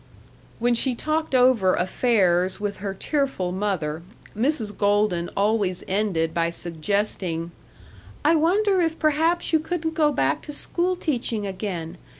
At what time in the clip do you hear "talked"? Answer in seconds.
0.95-1.35